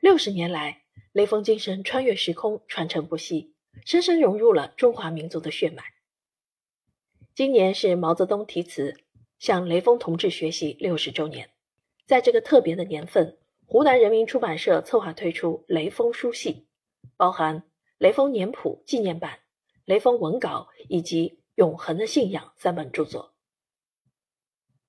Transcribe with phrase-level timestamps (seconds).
[0.00, 3.52] 六十年来，雷锋精神穿越时空，传承不息，
[3.84, 5.84] 深深融入了中华民族的血脉。
[7.34, 8.94] 今年是毛泽东题词
[9.38, 11.50] 向雷锋同志学习六十周年，
[12.06, 13.36] 在这个特别的年份，
[13.66, 16.66] 湖南人民出版社策划推出雷锋书系，
[17.18, 17.60] 包含
[17.98, 19.32] 《雷锋年谱纪念版》
[19.84, 23.34] 《雷锋文稿》以及《永恒的信仰》三本著作。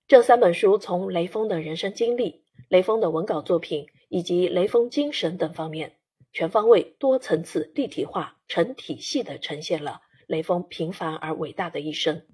[0.08, 3.88] 这三本书从雷锋的人生经历、雷锋的文稿作品。
[4.14, 5.96] 以及雷锋精神等方面，
[6.34, 12.28] 全方位、多层次、立体化、成体系的呈现了雷锋平凡而伟大的一生，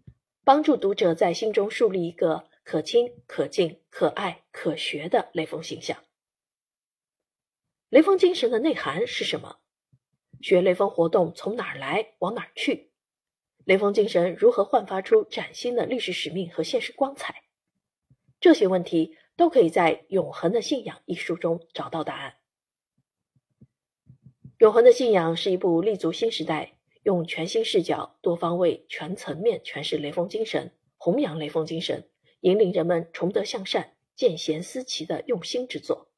[0.43, 6.03] 帮助读者在心中树立一个可亲、可敬、可爱、可学的雷锋形象。
[7.89, 9.59] 雷锋精神的内涵是什么？
[10.41, 12.91] 学雷锋活动从哪儿来，往哪儿去？
[13.65, 17.43] 雷锋精神如何焕发出崭新的历史使命和现实光彩？
[18.39, 19.15] 这些问题。
[19.37, 22.33] 都可以在《永恒的信仰》一书中找到答案。
[24.57, 36.09] 《永恒的信仰》是一部立足新时代，用全新视角、多方位、全层面诠释雷锋精神、弘扬雷锋精神、引领人们崇德向善、见贤思齐的用心之作。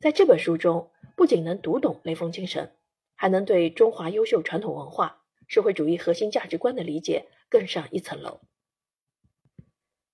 [0.00, 2.74] 在这本书中，不仅能读懂雷锋精神，
[3.16, 8.40] 还能对中华优秀传统文化、社会主义核心价值观的理解更上一层楼。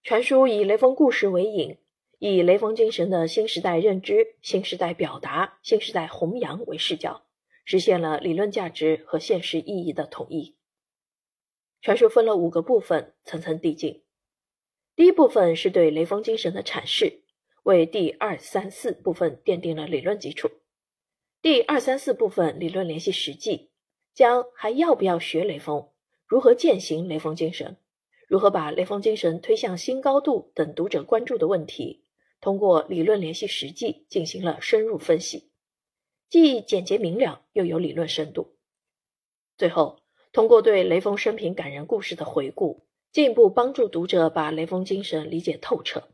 [0.03, 1.79] 全书以雷锋故事为引。
[2.19, 7.27] 以雷锋精神的新时代认知、新时代表达、新时代弘扬为视角，
[7.65, 10.57] 实现了理论价值和现实意义的统一。
[11.83, 14.05] 全书分了五个部分，层层递进。
[14.97, 17.25] 第一部分是对雷锋精神的阐释，
[17.65, 20.51] 为第二、三、四部分奠定了理论基础。
[21.43, 23.71] 第二、三、四部分理论联系实际，
[24.15, 25.89] 将还要不要学雷锋、
[26.27, 27.77] 如何践行雷锋精神、
[28.29, 32.04] 如何把雷锋精神推向新高度等读者关注的问题。
[32.45, 35.51] 通过理论联系实际进行了深入分析，
[36.29, 38.59] 既简洁明了又有理论深度。
[39.57, 46.11] 最后，通过对雷锋生平感人故事的回顾，进一步帮助读者把雷锋精神理解透彻。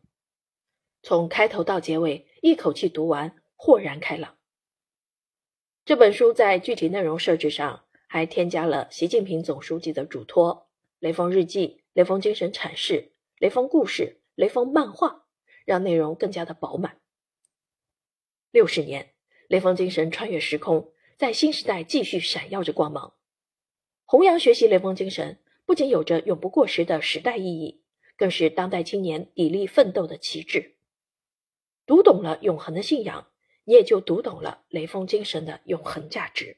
[1.02, 4.36] 从开头到结尾，一口气读完，豁然开朗。
[5.84, 10.68] 这本书在具体内容设置上，还添加了习近平总书记的嘱托、
[11.00, 15.19] 雷锋日记、雷锋精神阐释、雷锋故事、雷锋漫画。
[15.70, 16.98] 让内容更加的饱满。
[18.50, 19.12] 六十年，
[19.46, 23.14] 雷锋精神穿越时空，在新时代继续闪耀着光芒。
[24.04, 27.84] 弘扬学习雷锋精神，不仅有着永不过时的时代意义，
[28.16, 30.74] 更是当代青年砥砺奋斗的旗帜。
[31.86, 33.28] 读懂了永恒的信仰，
[33.62, 36.56] 你也就读懂了雷锋精神的永恒价值。